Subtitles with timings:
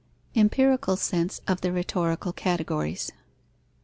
[0.35, 3.11] _Empirical sense of the rhetorical categories.